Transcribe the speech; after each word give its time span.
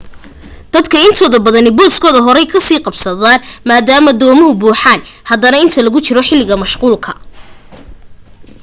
dadka 0.73 0.95
intooda 1.07 1.37
badani 1.47 1.71
booskooda 1.77 2.19
horey 2.27 2.45
ka 2.53 2.59
sii 2.67 2.83
qabsadaan 2.85 3.43
maadaama 3.69 4.11
doomuhu 4.21 4.53
buuxaan 4.61 4.99
badanaa 5.29 5.63
inta 5.65 5.79
lagu 5.85 5.99
jiro 6.07 6.21
xilliga 6.29 6.55
mashquulka 6.63 7.11